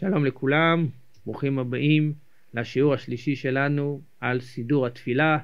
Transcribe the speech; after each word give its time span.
שלום 0.00 0.24
לכולם, 0.24 0.86
ברוכים 1.26 1.58
הבאים 1.58 2.12
לשיעור 2.54 2.94
השלישי 2.94 3.36
שלנו 3.36 4.00
על 4.20 4.40
סידור 4.40 4.86
התפילה, 4.86 5.38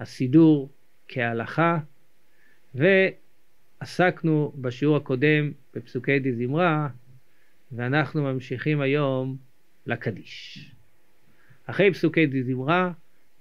הסידור 0.00 0.70
כהלכה, 1.08 1.78
ועסקנו 2.74 4.52
בשיעור 4.60 4.96
הקודם 4.96 5.52
בפסוקי 5.74 6.18
די 6.18 6.32
זמרה, 6.32 6.88
ואנחנו 7.72 8.22
ממשיכים 8.22 8.80
היום 8.80 9.36
לקדיש. 9.86 10.70
אחרי 11.66 11.92
פסוקי 11.92 12.26
די 12.26 12.42
זמרה, 12.42 12.92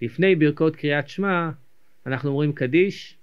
לפני 0.02 0.36
ברכות 0.36 0.76
קריאת 0.76 1.10
שמע, 1.10 1.50
אנחנו 2.06 2.30
אומרים 2.30 2.54
קדיש, 2.54 3.18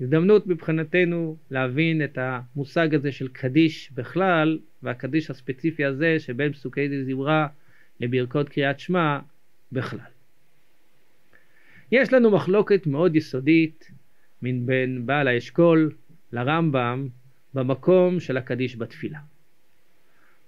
הזדמנות 0.00 0.46
מבחינתנו 0.46 1.36
להבין 1.50 2.04
את 2.04 2.18
המושג 2.20 2.94
הזה 2.94 3.12
של 3.12 3.28
קדיש 3.28 3.92
בכלל, 3.92 4.58
והקדיש 4.84 5.30
הספציפי 5.30 5.84
הזה 5.84 6.16
שבין 6.20 6.52
פסוקי 6.52 7.04
זמרה 7.04 7.46
לברכות 8.00 8.48
קריאת 8.48 8.80
שמע 8.80 9.18
בכלל. 9.72 10.10
יש 11.92 12.12
לנו 12.12 12.30
מחלוקת 12.30 12.86
מאוד 12.86 13.16
יסודית 13.16 13.90
בין 14.42 15.06
בעל 15.06 15.28
האשכול 15.28 15.92
לרמב"ם 16.32 17.08
במקום 17.54 18.20
של 18.20 18.36
הקדיש 18.36 18.76
בתפילה. 18.76 19.18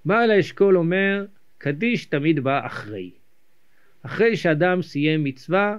בעל 0.05 0.31
האשכול 0.31 0.77
אומר, 0.77 1.27
קדיש 1.59 2.07
תמיד 2.07 2.41
בא 2.41 2.67
אחרי. 2.67 3.11
אחרי 4.03 4.37
שאדם 4.37 4.83
סיים 4.83 5.25
מצווה, 5.25 5.77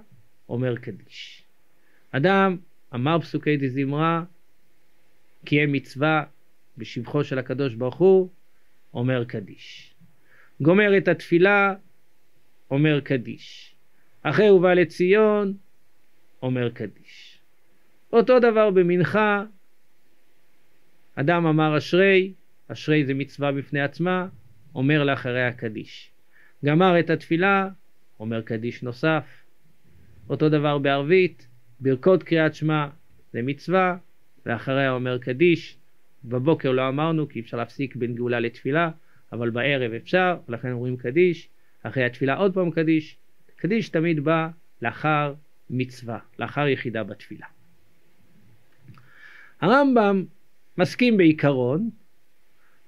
אומר 0.50 0.76
קדיש. 0.76 1.44
אדם 2.12 2.58
אמר 2.96 3.20
פסוקי 3.20 3.58
די 3.58 3.70
זמרה, 3.70 4.24
קיים 5.46 5.72
מצווה 5.72 6.24
בשבחו 6.78 7.24
של 7.24 7.40
הקדוש 7.40 7.76
ברוך 7.76 7.96
הוא, 7.96 8.30
אומר 8.94 9.24
קדיש. 9.24 9.94
גומר 10.62 10.98
את 10.98 11.08
התפילה, 11.08 11.74
אומר 12.72 13.00
קדיש. 13.00 13.76
אחרי 14.24 14.50
ובא 14.50 14.74
לציון, 14.74 15.54
אומר 16.44 16.70
קדיש. 16.70 17.42
אותו 18.14 18.40
דבר 18.40 18.70
במנחה, 18.70 19.44
אדם 21.16 21.46
אמר 21.46 21.78
אשרי, 21.78 22.34
אשרי 22.68 23.06
זה 23.06 23.14
מצווה 23.14 23.52
בפני 23.52 23.82
עצמה, 23.82 24.28
אומר 24.76 25.04
לאחריה 25.04 25.52
קדיש. 25.52 26.12
גמר 26.66 27.00
את 27.00 27.10
התפילה, 27.10 27.70
אומר 28.20 28.42
קדיש 28.42 28.84
נוסף. 28.84 29.44
אותו 30.30 30.50
דבר 30.50 30.78
בערבית, 30.78 31.48
ברכות 31.80 32.24
קריאת 32.24 32.56
שמע 32.56 32.88
זה 33.34 33.42
מצווה, 33.42 33.98
ואחריה 34.46 34.92
אומר 34.92 35.18
קדיש. 35.18 35.78
בבוקר 36.26 36.72
לא 36.72 36.88
אמרנו 36.88 37.30
כי 37.30 37.40
אפשר 37.40 37.58
להפסיק 37.58 37.96
בין 37.96 38.16
גאולה 38.16 38.40
לתפילה, 38.40 38.90
אבל 39.32 39.50
בערב 39.50 39.92
אפשר, 39.94 40.38
ולכן 40.48 40.72
אומרים 40.72 40.98
קדיש. 40.98 41.50
אחרי 41.84 42.04
התפילה 42.04 42.36
עוד 42.36 42.54
פעם 42.54 42.72
קדיש. 42.72 43.18
קדיש 43.56 43.90
תמיד 43.90 44.20
בא 44.20 44.50
לאחר 44.82 45.34
מצווה, 45.70 46.20
לאחר 46.40 46.68
יחידה 46.68 47.04
בתפילה. 47.04 47.46
הרמב"ם 49.62 50.26
מסכים 50.78 51.18
בעיקרון, 51.18 51.90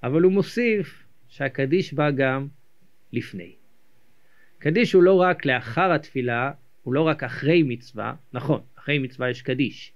אבל 0.03 0.21
הוא 0.21 0.31
מוסיף 0.31 1.05
שהקדיש 1.27 1.93
בא 1.93 2.11
גם 2.11 2.47
לפני. 3.13 3.55
קדיש 4.59 4.93
הוא 4.93 5.03
לא 5.03 5.21
רק 5.21 5.45
לאחר 5.45 5.91
התפילה, 5.91 6.51
הוא 6.83 6.93
לא 6.93 7.01
רק 7.01 7.23
אחרי 7.23 7.63
מצווה, 7.63 8.13
נכון, 8.33 8.61
אחרי 8.75 8.99
מצווה 8.99 9.29
יש 9.29 9.41
קדיש, 9.41 9.93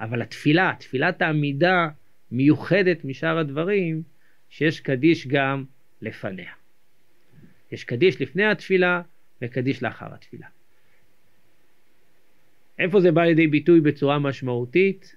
אבל 0.00 0.22
התפילה, 0.22 0.72
תפילת 0.78 1.22
העמידה 1.22 1.88
מיוחדת 2.32 3.04
משאר 3.04 3.38
הדברים, 3.38 4.02
שיש 4.48 4.80
קדיש 4.80 5.26
גם 5.26 5.64
לפניה. 6.02 6.52
יש 7.72 7.84
קדיש 7.84 8.20
לפני 8.20 8.44
התפילה 8.44 9.02
וקדיש 9.42 9.82
לאחר 9.82 10.14
התפילה. 10.14 10.46
איפה 12.78 13.00
זה 13.00 13.12
בא 13.12 13.22
לידי 13.22 13.46
ביטוי 13.46 13.80
בצורה 13.80 14.18
משמעותית? 14.18 15.16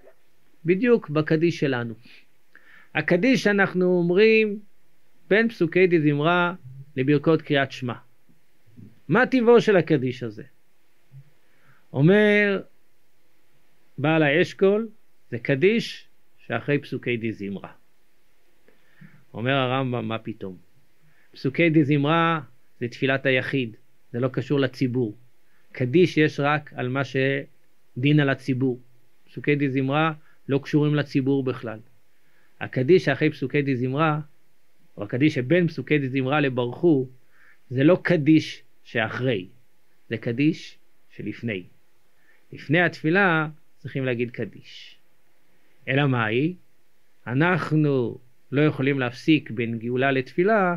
בדיוק 0.65 1.09
בקדיש 1.09 1.59
שלנו. 1.59 1.93
הקדיש 2.95 3.43
שאנחנו 3.43 3.85
אומרים 3.85 4.59
בין 5.29 5.49
פסוקי 5.49 5.87
די 5.87 6.01
זמרה 6.01 6.53
לברכות 6.95 7.41
קריאת 7.41 7.71
שמע. 7.71 7.93
מה 9.07 9.27
טיבו 9.27 9.61
של 9.61 9.75
הקדיש 9.77 10.23
הזה? 10.23 10.43
אומר 11.93 12.61
בעל 13.97 14.23
האשכול, 14.23 14.87
זה 15.31 15.39
קדיש 15.39 16.07
שאחרי 16.47 16.79
פסוקי 16.79 17.17
די 17.17 17.31
זמרה. 17.31 17.72
אומר 19.33 19.53
הרמב"ם, 19.53 20.07
מה 20.07 20.17
פתאום? 20.19 20.57
פסוקי 21.31 21.69
די 21.69 21.83
זמרה 21.83 22.41
זה 22.79 22.88
תפילת 22.88 23.25
היחיד, 23.25 23.75
זה 24.11 24.19
לא 24.19 24.28
קשור 24.28 24.59
לציבור. 24.59 25.17
קדיש 25.72 26.17
יש 26.17 26.39
רק 26.39 26.73
על 26.75 26.89
מה 26.89 27.01
שדין 27.03 28.19
על 28.19 28.29
הציבור. 28.29 28.79
פסוקי 29.29 29.56
די 29.56 29.69
זמרה 29.69 30.13
לא 30.50 30.59
קשורים 30.63 30.95
לציבור 30.95 31.44
בכלל. 31.44 31.79
הקדיש 32.62 33.06
שאחרי 33.06 33.29
פסוקי 33.29 33.62
די 33.62 33.75
זמרה, 33.75 34.19
או 34.97 35.03
הקדיש 35.03 35.33
שבין 35.33 35.67
פסוקי 35.67 35.97
די 35.97 36.09
זמרה 36.09 36.41
לברכו, 36.41 37.07
זה 37.69 37.83
לא 37.83 38.00
קדיש 38.03 38.63
שאחרי, 38.83 39.47
זה 40.09 40.17
קדיש 40.17 40.77
שלפני. 41.09 41.63
לפני 42.53 42.81
התפילה 42.81 43.47
צריכים 43.77 44.06
להגיד 44.06 44.31
קדיש. 44.31 44.97
אלא 45.88 46.07
מהי? 46.07 46.56
אנחנו 47.28 48.18
לא 48.51 48.62
יכולים 48.62 49.00
להפסיק 49.00 49.51
בין 49.51 49.79
גאולה 49.79 50.12
לתפילה, 50.12 50.75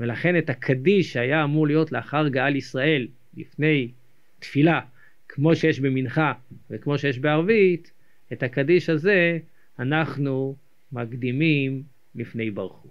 ולכן 0.00 0.38
את 0.38 0.50
הקדיש 0.50 1.12
שהיה 1.12 1.44
אמור 1.44 1.66
להיות 1.66 1.92
לאחר 1.92 2.28
גאל 2.28 2.56
ישראל, 2.56 3.08
לפני 3.36 3.90
תפילה, 4.38 4.80
כמו 5.28 5.56
שיש 5.56 5.80
במנחה 5.80 6.32
וכמו 6.70 6.98
שיש 6.98 7.18
בערבית, 7.18 7.92
את 8.32 8.42
הקדיש 8.42 8.90
הזה 8.90 9.38
אנחנו 9.78 10.56
מקדימים 10.92 11.82
לפני 12.14 12.50
ברכו. 12.50 12.88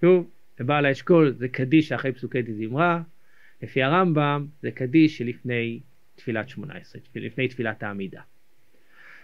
שוב, 0.00 0.30
לבעל 0.60 0.86
האשכול 0.86 1.34
זה 1.38 1.48
קדיש 1.48 1.92
אחרי 1.92 2.12
פסוקי 2.12 2.42
דזמרה, 2.42 3.02
לפי 3.62 3.82
הרמב"ם 3.82 4.46
זה 4.62 4.70
קדיש 4.70 5.18
שלפני 5.18 5.80
תפילת 6.14 6.48
שמונה 6.48 6.74
עשרה, 6.74 7.02
לפני 7.14 7.48
תפילת 7.48 7.82
העמידה. 7.82 8.20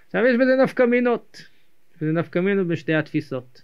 עכשיו 0.07 0.27
יש 0.27 0.37
בזה 0.37 0.57
נפקא 0.65 0.83
מינות, 0.83 1.49
וזה 1.97 2.13
נפקא 2.13 2.39
מינות 2.39 2.67
בשתי 2.67 2.95
התפיסות. 2.95 3.63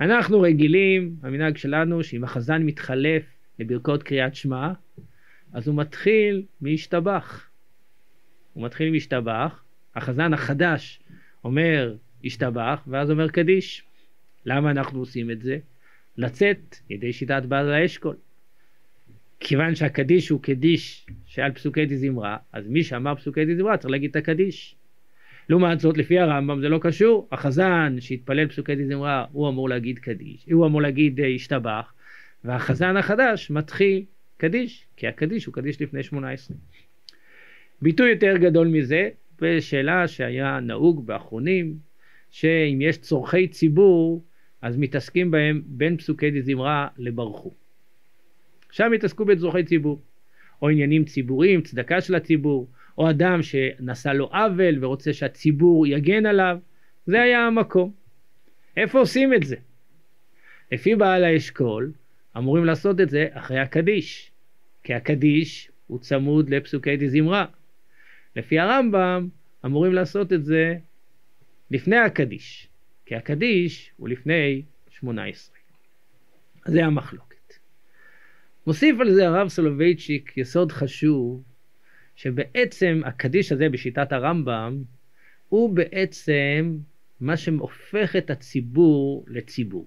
אנחנו 0.00 0.40
רגילים, 0.40 1.16
המנהג 1.22 1.56
שלנו, 1.56 2.04
שאם 2.04 2.24
החזן 2.24 2.62
מתחלף 2.62 3.22
לברכות 3.58 4.02
קריאת 4.02 4.34
שמע, 4.34 4.72
אז 5.52 5.68
הוא 5.68 5.76
מתחיל 5.76 6.42
מהשתבח. 6.60 7.48
הוא 8.52 8.64
מתחיל 8.64 8.90
מהשתבח, 8.90 9.62
החזן 9.96 10.34
החדש 10.34 11.00
אומר 11.44 11.96
השתבח, 12.24 12.82
ואז 12.86 13.10
אומר 13.10 13.28
קדיש. 13.28 13.84
למה 14.46 14.70
אנחנו 14.70 14.98
עושים 14.98 15.30
את 15.30 15.42
זה? 15.42 15.58
לצאת 16.16 16.76
ידי 16.90 17.12
שיטת 17.12 17.42
בעל 17.48 17.72
האשכול. 17.72 18.16
כיוון 19.40 19.74
שהקדיש 19.74 20.28
הוא 20.28 20.42
קדיש 20.42 21.06
שעל 21.26 21.52
פסוקי 21.52 21.86
דזמרה, 21.86 22.36
אז 22.52 22.68
מי 22.68 22.84
שאמר 22.84 23.14
פסוקי 23.14 23.44
דזמרה 23.44 23.76
צריך 23.76 23.90
להגיד 23.90 24.10
את 24.10 24.16
הקדיש. 24.16 24.76
לעומת 25.48 25.80
זאת, 25.80 25.96
לפי 25.98 26.18
הרמב"ם 26.18 26.60
זה 26.60 26.68
לא 26.68 26.78
קשור. 26.82 27.28
החזן 27.32 27.96
שהתפלל 28.00 28.48
פסוקי 28.48 28.74
דזמרה, 28.74 29.24
הוא 29.32 29.48
אמור 29.48 29.68
להגיד 29.68 29.98
קדיש, 29.98 30.46
הוא 30.52 30.66
אמור 30.66 30.82
להגיד 30.82 31.20
אה, 31.20 31.26
השתבח, 31.26 31.92
והחזן 32.44 32.96
החדש 32.96 33.50
מתחיל 33.50 34.04
קדיש, 34.36 34.86
כי 34.96 35.06
הקדיש 35.06 35.46
הוא 35.46 35.54
קדיש 35.54 35.82
לפני 35.82 36.02
שמונה 36.02 36.30
עשרה. 36.30 36.56
ביטוי 37.82 38.10
יותר 38.10 38.36
גדול 38.36 38.68
מזה, 38.68 39.08
בשאלה 39.40 40.08
שהיה 40.08 40.60
נהוג 40.60 41.06
באחרונים, 41.06 41.74
שאם 42.30 42.78
יש 42.80 42.98
צורכי 42.98 43.48
ציבור, 43.48 44.24
אז 44.62 44.76
מתעסקים 44.76 45.30
בהם 45.30 45.62
בין 45.66 45.96
פסוקי 45.96 46.30
דזמרה 46.30 46.88
לברכו. 46.98 47.54
שם 48.70 48.92
התעסקו 48.92 49.24
בצורכי 49.24 49.64
ציבור, 49.64 50.02
או 50.62 50.68
עניינים 50.68 51.04
ציבוריים, 51.04 51.62
צדקה 51.62 52.00
של 52.00 52.14
הציבור, 52.14 52.68
או 52.98 53.10
אדם 53.10 53.42
שנעשה 53.42 54.12
לו 54.12 54.26
עוול 54.26 54.84
ורוצה 54.84 55.12
שהציבור 55.12 55.86
יגן 55.86 56.26
עליו, 56.26 56.58
זה 57.06 57.22
היה 57.22 57.46
המקום. 57.46 57.92
איפה 58.76 58.98
עושים 58.98 59.34
את 59.34 59.42
זה? 59.42 59.56
לפי 60.72 60.96
בעל 60.96 61.24
האשכול, 61.24 61.92
אמורים 62.36 62.64
לעשות 62.64 63.00
את 63.00 63.10
זה 63.10 63.28
אחרי 63.32 63.58
הקדיש, 63.58 64.30
כי 64.82 64.94
הקדיש 64.94 65.70
הוא 65.86 65.98
צמוד 65.98 66.50
לפסוקי 66.50 66.96
דזמרה. 66.96 67.46
לפי 68.36 68.58
הרמב"ם, 68.58 69.28
אמורים 69.64 69.92
לעשות 69.92 70.32
את 70.32 70.44
זה 70.44 70.76
לפני 71.70 71.96
הקדיש, 71.96 72.68
כי 73.06 73.14
הקדיש 73.14 73.92
הוא 73.96 74.08
לפני 74.08 74.62
שמונה 74.90 75.24
עשרה. 75.24 75.56
זה 76.66 76.84
המחלוקת. 76.84 77.32
מוסיף 78.66 79.00
על 79.00 79.14
זה 79.14 79.28
הרב 79.28 79.48
סולובייצ'יק 79.48 80.36
יסוד 80.36 80.72
חשוב, 80.72 81.42
שבעצם 82.22 83.00
הקדיש 83.04 83.52
הזה 83.52 83.68
בשיטת 83.68 84.12
הרמב"ם, 84.12 84.82
הוא 85.48 85.74
בעצם 85.74 86.76
מה 87.20 87.36
שהופך 87.36 88.16
את 88.16 88.30
הציבור 88.30 89.24
לציבור. 89.28 89.86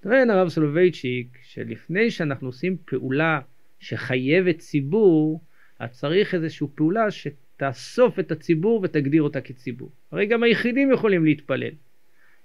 טוען 0.00 0.30
הרב 0.30 0.48
סולובייצ'יק 0.48 1.38
שלפני 1.42 2.10
שאנחנו 2.10 2.48
עושים 2.48 2.76
פעולה 2.84 3.40
שחייבת 3.80 4.58
ציבור, 4.58 5.40
אז 5.78 5.90
צריך 5.90 6.34
איזושהי 6.34 6.66
פעולה 6.74 7.10
שתאסוף 7.10 8.18
את 8.18 8.32
הציבור 8.32 8.80
ותגדיר 8.82 9.22
אותה 9.22 9.40
כציבור. 9.40 9.90
הרי 10.12 10.26
גם 10.26 10.42
היחידים 10.42 10.92
יכולים 10.92 11.24
להתפלל. 11.24 11.74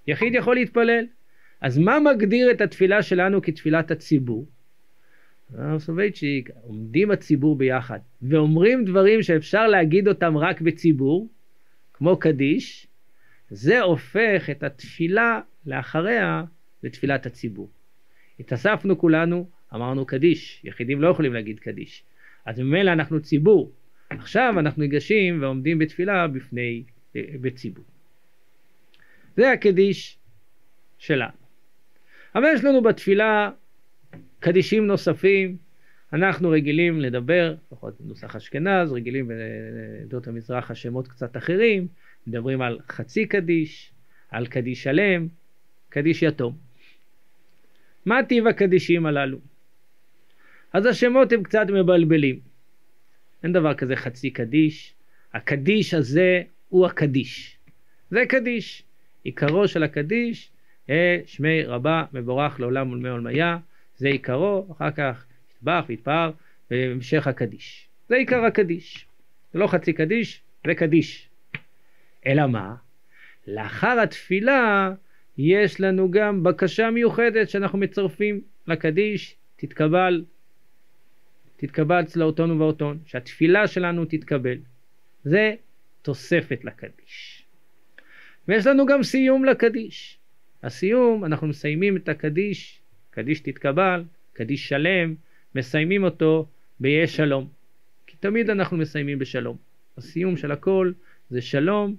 יחיד 0.06 0.34
יכול 0.34 0.54
להתפלל. 0.54 1.04
אז 1.60 1.78
מה 1.78 1.98
מגדיר 2.00 2.50
את 2.50 2.60
התפילה 2.60 3.02
שלנו 3.02 3.42
כתפילת 3.42 3.90
הציבור? 3.90 4.46
הרב 5.54 5.78
סולובייצ'יק, 5.78 6.50
עומדים 6.62 7.10
הציבור 7.10 7.56
ביחד 7.56 7.98
ואומרים 8.22 8.84
דברים 8.84 9.22
שאפשר 9.22 9.66
להגיד 9.66 10.08
אותם 10.08 10.36
רק 10.36 10.60
בציבור, 10.60 11.28
כמו 11.92 12.16
קדיש, 12.16 12.86
זה 13.50 13.80
הופך 13.80 14.50
את 14.50 14.62
התפילה 14.62 15.40
לאחריה 15.66 16.44
לתפילת 16.82 17.26
הציבור. 17.26 17.70
התאספנו 18.40 18.98
כולנו, 18.98 19.48
אמרנו 19.74 20.06
קדיש, 20.06 20.60
יחידים 20.64 21.00
לא 21.02 21.08
יכולים 21.08 21.34
להגיד 21.34 21.60
קדיש. 21.60 22.04
אז 22.46 22.60
ממילא 22.60 22.92
אנחנו 22.92 23.20
ציבור. 23.20 23.72
עכשיו 24.10 24.54
אנחנו 24.58 24.82
ניגשים 24.82 25.42
ועומדים 25.42 25.78
בתפילה 25.78 26.28
בפני, 26.28 26.82
בציבור. 27.14 27.84
זה 29.36 29.52
הקדיש 29.52 30.18
שלנו. 30.98 31.32
אבל 32.34 32.44
יש 32.54 32.64
לנו 32.64 32.82
בתפילה 32.82 33.50
קדישים 34.40 34.86
נוספים, 34.86 35.56
אנחנו 36.12 36.50
רגילים 36.50 37.00
לדבר, 37.00 37.54
לפחות 37.66 38.00
בנוסח 38.00 38.36
אשכנז, 38.36 38.92
רגילים 38.92 39.28
בעדות 39.28 40.28
המזרח 40.28 40.70
השמות 40.70 41.08
קצת 41.08 41.36
אחרים, 41.36 41.88
מדברים 42.26 42.62
על 42.62 42.78
חצי 42.88 43.26
קדיש, 43.26 43.92
על 44.30 44.46
קדיש 44.46 44.82
שלם, 44.82 45.28
קדיש 45.88 46.22
יתום. 46.22 46.56
מה 48.06 48.22
טיב 48.22 48.46
הקדישים 48.46 49.06
הללו? 49.06 49.38
אז 50.72 50.86
השמות 50.86 51.32
הם 51.32 51.42
קצת 51.42 51.66
מבלבלים. 51.68 52.40
אין 53.42 53.52
דבר 53.52 53.74
כזה 53.74 53.96
חצי 53.96 54.30
קדיש, 54.30 54.94
הקדיש 55.34 55.94
הזה 55.94 56.42
הוא 56.68 56.86
הקדיש. 56.86 57.58
זה 58.10 58.22
קדיש. 58.28 58.82
עיקרו 59.24 59.68
של 59.68 59.82
הקדיש, 59.82 60.50
אה, 60.90 61.20
שמי 61.26 61.64
רבה 61.64 62.04
מבורך 62.12 62.60
לעולם 62.60 62.92
ולמי 62.92 63.08
עולמיה, 63.08 63.58
זה 63.98 64.08
עיקרו, 64.08 64.66
אחר 64.72 64.90
כך 64.90 65.24
יתבח 65.56 65.84
ויתפאר 65.88 66.30
בהמשך 66.70 67.26
הקדיש. 67.26 67.88
זה 68.08 68.16
עיקר 68.16 68.44
הקדיש. 68.44 69.06
זה 69.52 69.58
לא 69.58 69.66
חצי 69.66 69.92
קדיש, 69.92 70.42
זה 70.66 70.74
קדיש. 70.74 71.28
אלא 72.26 72.46
מה? 72.46 72.74
לאחר 73.46 74.00
התפילה 74.02 74.92
יש 75.38 75.80
לנו 75.80 76.10
גם 76.10 76.42
בקשה 76.42 76.90
מיוחדת 76.90 77.48
שאנחנו 77.48 77.78
מצרפים 77.78 78.40
לקדיש, 78.66 79.36
תתקבל, 79.56 80.24
תתקבל 81.56 82.04
צלעותון 82.04 82.50
ובאותון, 82.50 82.98
שהתפילה 83.06 83.66
שלנו 83.66 84.04
תתקבל. 84.04 84.58
זה 85.24 85.54
תוספת 86.02 86.64
לקדיש. 86.64 87.44
ויש 88.48 88.66
לנו 88.66 88.86
גם 88.86 89.02
סיום 89.02 89.44
לקדיש. 89.44 90.18
הסיום, 90.62 91.24
אנחנו 91.24 91.46
מסיימים 91.46 91.96
את 91.96 92.08
הקדיש, 92.08 92.80
קדיש 93.10 93.40
תתקבל, 93.40 94.04
קדיש 94.32 94.68
שלם, 94.68 95.14
מסיימים 95.54 96.04
אותו 96.04 96.46
ב"יהיה 96.80 97.06
שלום". 97.06 97.48
כי 98.06 98.16
תמיד 98.20 98.50
אנחנו 98.50 98.76
מסיימים 98.76 99.18
בשלום. 99.18 99.56
הסיום 99.98 100.36
של 100.36 100.52
הכל 100.52 100.92
זה 101.30 101.42
שלום 101.42 101.96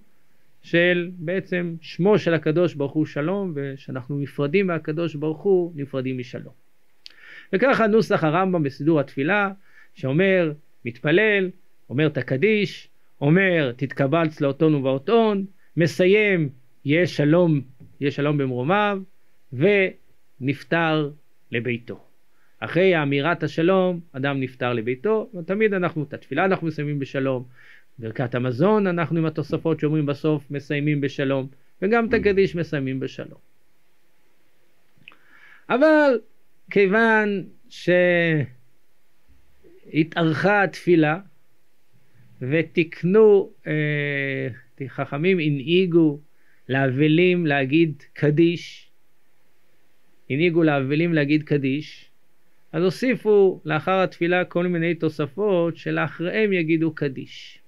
של 0.62 1.12
בעצם 1.18 1.76
שמו 1.82 2.20
של 2.20 2.34
הקדוש 2.34 2.74
ברוך 2.74 2.92
הוא 2.92 3.06
שלום, 3.06 3.54
ושאנחנו 3.56 4.20
נפרדים 4.20 4.68
מהקדוש 4.68 5.16
ברוך 5.16 5.42
הוא, 5.42 5.72
נפרדים 5.76 6.18
משלום. 6.18 6.54
וככה 7.54 7.88
נוסח 7.88 8.24
הרמב"ם 8.24 8.64
בסידור 8.64 9.00
התפילה, 9.00 9.52
שאומר 9.94 10.52
מתפלל, 10.86 11.50
אומר 11.90 12.08
את 12.08 12.18
הקדיש, 12.18 12.88
אומר 13.22 13.72
תתקבל 13.72 14.30
צלעותון 14.30 14.76
ובאותון, 14.76 15.46
מסיים 15.78 16.50
יהיה 16.86 17.08
שלום, 17.08 17.62
יהיה 18.02 18.12
שלום 18.12 18.38
במרומיו, 18.38 19.02
ונפטר 20.42 21.12
לביתו. 21.52 22.00
אחרי 22.60 23.04
אמירת 23.04 23.44
השלום, 23.44 24.00
אדם 24.12 24.40
נפטר 24.40 24.74
לביתו, 24.74 25.30
ותמיד 25.40 25.74
אנחנו, 25.74 26.04
את 26.04 26.14
התפילה 26.14 26.46
אנחנו 26.46 26.68
מסיימים 26.68 27.00
בשלום, 27.00 27.44
ברכת 28.00 28.36
המזון 28.36 28.88
אנחנו 28.88 29.18
עם 29.18 29.26
התוספות 29.26 29.80
שאומרים 29.80 30.06
בסוף 30.06 30.52
מסיימים 30.52 31.02
בשלום, 31.02 31.48
וגם 31.82 32.08
את 32.08 32.14
הקדיש 32.14 32.56
מסיימים 32.56 33.00
בשלום. 33.00 33.40
אבל 35.70 36.20
כיוון 36.72 37.44
שהתארכה 39.90 40.64
התפילה 40.64 41.20
ותיקנו, 42.42 43.52
אה, 43.68 44.48
חכמים 44.88 45.40
הנהיגו 45.40 46.20
לאבלים 46.70 47.46
להגיד 47.46 48.04
קדיש, 48.14 48.89
הנהיגו 50.30 50.64
לאבלים 50.64 51.14
להגיד 51.14 51.44
קדיש, 51.44 52.10
אז 52.72 52.84
הוסיפו 52.84 53.62
לאחר 53.66 54.02
התפילה 54.02 54.46
כל 54.46 54.68
מיני 54.68 54.96
תוספות 54.96 55.78
שלאחריהם 55.78 56.54
יגידו 56.54 56.92
קדיש. 56.92 57.60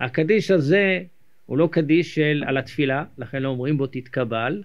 הקדיש 0.00 0.50
הזה 0.50 1.02
הוא 1.46 1.58
לא 1.58 1.68
קדיש 1.72 2.14
של 2.14 2.44
על 2.46 2.58
התפילה, 2.58 3.04
לכן 3.18 3.42
לא 3.42 3.48
אומרים 3.48 3.78
בו 3.78 3.86
תתקבל, 3.86 4.62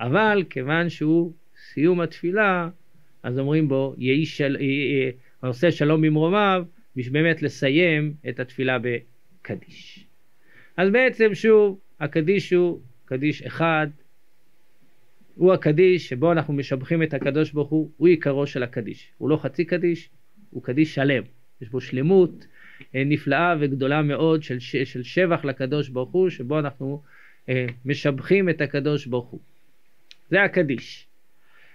אבל 0.00 0.44
כיוון 0.50 0.88
שהוא 0.88 1.32
סיום 1.72 2.00
התפילה, 2.00 2.68
אז 3.22 3.38
אומרים 3.38 3.68
בו 3.68 3.94
יהי 3.98 4.26
של... 4.26 4.56
עושה 5.40 5.70
שלום 5.70 6.02
במרומיו, 6.02 6.64
בשביל 6.96 7.22
באמת 7.22 7.42
לסיים 7.42 8.14
את 8.28 8.40
התפילה 8.40 8.78
בקדיש. 8.78 10.04
אז 10.76 10.90
בעצם 10.90 11.34
שוב, 11.34 11.78
הקדיש 12.00 12.52
הוא 12.52 12.80
קדיש 13.04 13.42
אחד, 13.42 13.86
הוא 15.38 15.52
הקדיש 15.52 16.08
שבו 16.08 16.32
אנחנו 16.32 16.54
משבחים 16.54 17.02
את 17.02 17.14
הקדוש 17.14 17.52
ברוך 17.52 17.70
הוא, 17.70 17.90
הוא 17.96 18.08
עיקרו 18.08 18.46
של 18.46 18.62
הקדיש. 18.62 19.10
הוא 19.18 19.30
לא 19.30 19.36
חצי 19.36 19.64
קדיש, 19.64 20.10
הוא 20.50 20.62
קדיש 20.62 20.94
שלם. 20.94 21.22
יש 21.60 21.68
בו 21.68 21.80
שלמות, 21.80 22.46
אה, 22.94 23.02
נפלאה 23.06 23.54
וגדולה 23.60 24.02
מאוד 24.02 24.42
של, 24.42 24.58
של 24.60 25.02
שבח 25.02 25.44
לקדוש 25.44 25.88
ברוך 25.88 26.10
הוא, 26.10 26.30
שבו 26.30 26.58
אנחנו 26.58 27.02
אה, 27.48 27.66
משבחים 27.84 28.48
את 28.48 28.60
הקדוש 28.60 29.06
ברוך 29.06 29.28
הוא. 29.28 29.40
זה 30.30 30.42
הקדיש. 30.42 31.06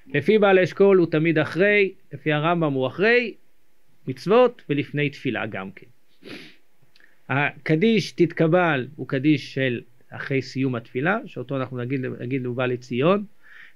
לפי 0.08 0.40
בעל 0.40 0.60
אשכול 0.60 0.98
הוא 0.98 1.08
תמיד 1.12 1.38
אחרי, 1.38 1.94
לפי 2.14 2.34
הרמב"ם 2.34 2.74
הוא 2.74 2.88
אחרי 2.88 3.34
מצוות 4.08 4.62
ולפני 4.70 5.10
תפילה 5.10 5.46
גם 5.46 5.72
כן. 5.72 5.88
הקדיש 7.30 8.12
תתקבל 8.12 8.88
הוא 8.96 9.08
קדיש 9.08 9.54
של 9.54 9.82
אחרי 10.10 10.42
סיום 10.42 10.76
התפילה, 10.76 11.18
שאותו 11.26 11.58
אנחנו 11.58 11.78
נגיד, 11.78 12.06
נגיד 12.20 12.42
לובא 12.42 12.66
לציון. 12.66 13.26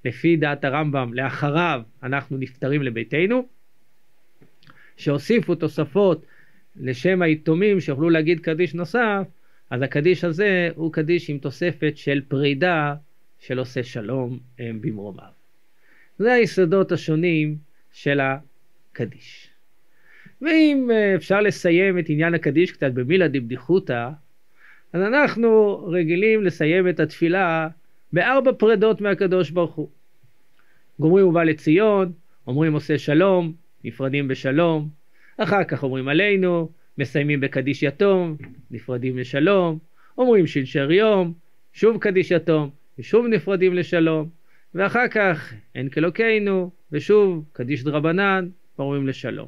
לפי 0.08 0.38
דעת 0.38 0.66
הרמב"ם, 0.66 1.14
לאחריו 1.14 1.82
אנחנו 2.04 2.38
נפטרים 2.38 2.84
לביתנו. 2.84 3.48
שהוסיפו 4.98 5.56
תוספות 5.56 6.26
לשם 6.76 7.22
היתומים 7.22 7.80
שיוכלו 7.80 8.10
להגיד 8.10 8.40
קדיש 8.40 8.74
נוסף, 8.74 9.28
אז 9.70 9.82
הקדיש 9.82 10.24
הזה 10.24 10.70
הוא 10.76 10.94
קדיש 10.94 11.30
עם 11.30 11.38
תוספת 11.38 11.98
של 11.98 12.22
פרידה 12.28 12.96
של 13.40 13.60
עושה 13.60 13.84
שלום 13.84 14.40
במרומיו. 14.60 15.30
זה 16.20 16.34
היסודות 16.34 16.92
השונים 16.92 17.58
של 17.92 18.20
הקדיש. 18.20 19.50
ואם 20.42 20.90
אה, 20.94 21.16
אפשר 21.16 21.42
לסיים 21.42 22.00
את 22.00 22.06
עניין 22.08 22.34
הקדיש 22.34 22.72
קצת 22.72 22.92
במילה 22.92 23.28
דבדיחותא, 23.28 24.10
אז 24.94 25.02
אנחנו 25.02 25.78
רגילים 25.92 26.44
לסיים 26.44 26.90
את 26.90 27.00
התפילה 27.00 27.68
בארבע 28.14 28.52
פרדות 28.58 29.02
מהקדוש 29.02 29.50
ברוך 29.50 29.76
הוא. 29.76 29.90
גומרים 31.00 31.28
ובא 31.28 31.44
לציון, 31.44 32.12
אומרים 32.48 32.74
עושה 32.74 32.98
שלום, 32.98 33.54
נפרדים 33.84 34.28
בשלום, 34.28 34.90
אחר 35.38 35.64
כך 35.64 35.84
אומרים 35.84 36.08
עלינו, 36.08 36.70
מסיימים 36.98 37.42
בקדיש 37.42 37.84
יתום, 37.84 38.38
נפרדים 38.72 39.18
לשלום, 39.18 39.80
אומרים 40.18 40.48
שלשר 40.48 40.92
יום, 40.92 41.34
שוב 41.74 41.98
קדיש 41.98 42.32
יתום, 42.32 42.70
ושוב 43.00 43.28
נפרדים 43.28 43.74
לשלום, 43.74 44.30
ואחר 44.76 45.08
כך 45.08 45.54
אין 45.76 45.90
כאלוקינו, 45.90 46.72
ושוב 46.92 47.46
קדיש 47.54 47.84
דרבנן, 47.84 48.50
ואומרים 48.80 49.08
לשלום. 49.08 49.48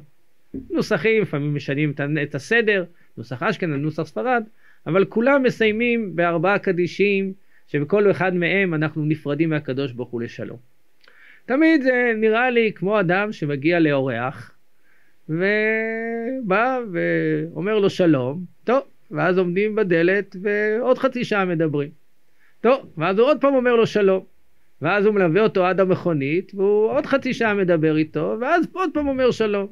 נוסחים, 0.70 1.22
לפעמים 1.22 1.54
משנים 1.54 1.92
את 2.22 2.34
הסדר, 2.34 2.84
נוסח 3.16 3.42
אשכנז, 3.42 3.80
נוסח 3.80 4.02
ספרד, 4.02 4.44
אבל 4.86 5.04
כולם 5.04 5.42
מסיימים 5.42 6.16
בארבעה 6.16 6.58
קדישים, 6.58 7.32
שבכל 7.66 8.10
אחד 8.10 8.34
מהם 8.34 8.74
אנחנו 8.74 9.04
נפרדים 9.04 9.50
מהקדוש 9.50 9.92
ברוך 9.92 10.10
הוא 10.10 10.22
לשלום. 10.22 10.69
תמיד 11.46 11.82
זה 11.82 12.12
נראה 12.16 12.50
לי 12.50 12.72
כמו 12.74 13.00
אדם 13.00 13.32
שמגיע 13.32 13.78
לאורח, 13.80 14.54
ובא 15.28 16.80
ואומר 16.92 17.78
לו 17.78 17.90
שלום, 17.90 18.44
טוב, 18.64 18.82
ואז 19.10 19.38
עומדים 19.38 19.74
בדלת 19.74 20.36
ועוד 20.42 20.98
חצי 20.98 21.24
שעה 21.24 21.44
מדברים. 21.44 21.90
טוב, 22.60 22.92
ואז 22.98 23.18
הוא 23.18 23.26
עוד 23.26 23.40
פעם 23.40 23.54
אומר 23.54 23.76
לו 23.76 23.86
שלום. 23.86 24.24
ואז 24.82 25.06
הוא 25.06 25.14
מלווה 25.14 25.42
אותו 25.42 25.66
עד 25.66 25.80
המכונית, 25.80 26.52
והוא 26.54 26.90
עוד 26.90 27.06
חצי 27.06 27.34
שעה 27.34 27.54
מדבר 27.54 27.96
איתו, 27.96 28.36
ואז 28.40 28.66
עוד 28.72 28.90
פעם 28.94 29.08
אומר 29.08 29.30
שלום. 29.30 29.66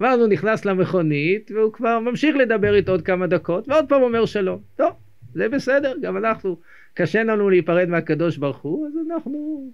ואז 0.00 0.20
הוא 0.20 0.28
נכנס 0.28 0.64
למכונית, 0.64 1.50
והוא 1.54 1.72
כבר 1.72 1.98
ממשיך 1.98 2.36
לדבר 2.36 2.74
איתו 2.74 2.92
עוד 2.92 3.02
כמה 3.02 3.26
דקות, 3.26 3.68
ועוד 3.68 3.84
פעם 3.88 4.02
אומר 4.02 4.26
שלום. 4.26 4.58
טוב, 4.76 4.92
זה 5.34 5.48
בסדר, 5.48 5.94
גם 6.02 6.16
אנחנו, 6.16 6.56
קשה 6.94 7.22
לנו 7.22 7.50
להיפרד 7.50 7.88
מהקדוש 7.88 8.36
ברוך 8.36 8.58
הוא, 8.58 8.86
אז 8.86 8.92
אנחנו... 9.10 9.70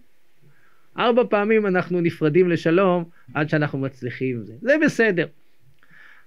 ארבע 0.98 1.22
פעמים 1.30 1.66
אנחנו 1.66 2.00
נפרדים 2.00 2.48
לשלום 2.48 3.04
עד 3.34 3.48
שאנחנו 3.48 3.78
מצליחים 3.78 4.42
זה. 4.42 4.54
זה 4.60 4.76
בסדר. 4.84 5.26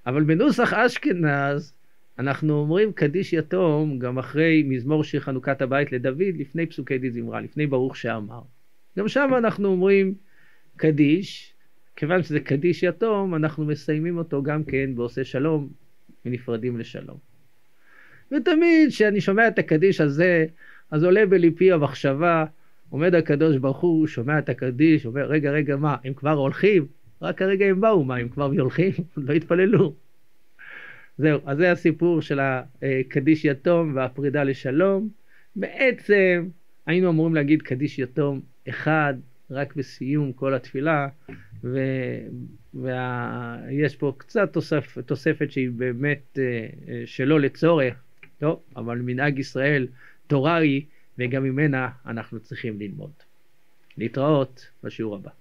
אבל 0.05 0.23
בנוסח 0.23 0.73
אשכנז, 0.73 1.73
אנחנו 2.19 2.53
אומרים 2.53 2.93
קדיש 2.93 3.33
יתום 3.33 3.99
גם 3.99 4.17
אחרי 4.17 4.63
מזמור 4.65 5.03
שיר 5.03 5.19
חנוכת 5.19 5.61
הבית 5.61 5.91
לדוד, 5.91 6.35
לפני 6.37 6.65
פסוקי 6.65 6.97
די 6.97 7.11
זמרה, 7.11 7.41
לפני 7.41 7.67
ברוך 7.67 7.97
שאמר. 7.97 8.41
גם 8.99 9.07
שם 9.07 9.29
אנחנו 9.37 9.67
אומרים 9.67 10.13
קדיש, 10.75 11.53
כיוון 11.95 12.23
שזה 12.23 12.39
קדיש 12.39 12.83
יתום, 12.83 13.35
אנחנו 13.35 13.65
מסיימים 13.65 14.17
אותו 14.17 14.43
גם 14.43 14.63
כן 14.63 14.95
בעושה 14.95 15.23
שלום 15.23 15.69
ונפרדים 16.25 16.77
לשלום. 16.77 17.17
ותמיד 18.31 18.89
כשאני 18.89 19.21
שומע 19.21 19.47
את 19.47 19.59
הקדיש 19.59 20.01
הזה, 20.01 20.45
אז 20.91 21.03
עולה 21.03 21.25
בליפי 21.25 21.71
המחשבה, 21.71 22.45
עומד 22.91 23.15
הקדוש 23.15 23.57
ברוך 23.57 23.79
הוא, 23.79 24.07
שומע 24.07 24.39
את 24.39 24.49
הקדיש, 24.49 25.05
אומר, 25.05 25.25
רגע, 25.25 25.51
רגע, 25.51 25.75
מה, 25.75 25.95
הם 26.03 26.13
כבר 26.13 26.31
הולכים? 26.31 26.85
רק 27.21 27.37
כרגע 27.37 27.65
הם 27.65 27.81
באו, 27.81 28.03
מה, 28.03 28.15
הם 28.15 28.29
כבר 28.29 28.45
הולכים? 28.45 28.91
לא 29.17 29.33
התפללו. 29.33 29.93
זהו, 31.17 31.39
אז 31.45 31.57
זה 31.57 31.71
הסיפור 31.71 32.21
של 32.21 32.39
הקדיש 32.41 33.45
יתום 33.45 33.95
והפרידה 33.95 34.43
לשלום. 34.43 35.09
בעצם 35.55 36.47
היינו 36.85 37.09
אמורים 37.09 37.35
להגיד 37.35 37.61
קדיש 37.61 37.99
יתום 37.99 38.41
אחד 38.69 39.13
רק 39.51 39.75
בסיום 39.75 40.33
כל 40.33 40.53
התפילה, 40.53 41.07
ויש 42.73 43.95
פה 43.97 44.13
קצת 44.17 44.53
תוספ, 44.53 44.97
תוספת 45.05 45.51
שהיא 45.51 45.69
באמת 45.75 46.39
אה, 46.39 46.67
אה, 46.87 47.01
שלא 47.05 47.39
לצורך, 47.39 48.03
טוב, 48.39 48.59
אבל 48.75 48.97
מנהג 48.97 49.39
ישראל 49.39 49.87
תורה 50.27 50.55
היא, 50.55 50.81
וגם 51.21 51.43
ממנה 51.43 51.89
אנחנו 52.05 52.39
צריכים 52.39 52.79
ללמוד. 52.79 53.11
להתראות 53.97 54.69
בשיעור 54.83 55.15
הבא. 55.15 55.31